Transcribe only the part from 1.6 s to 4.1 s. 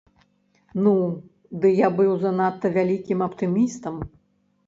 ды я быў занадта вялікім аптымістам.